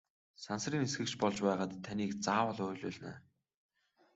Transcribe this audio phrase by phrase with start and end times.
[0.43, 3.13] Сансрын нисэгч болж байгаад таныг заавал уйлуулна!